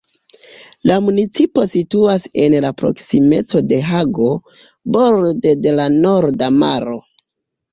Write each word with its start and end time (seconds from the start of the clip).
La 0.91 0.95
municipo 1.09 1.65
situas 1.73 2.25
en 2.45 2.55
la 2.65 2.71
proksimeco 2.79 3.63
de 3.73 3.79
Hago, 3.91 4.31
borde 4.97 5.55
de 5.67 5.75
la 5.81 5.87
Norda 5.99 6.49
Maro. 6.61 6.99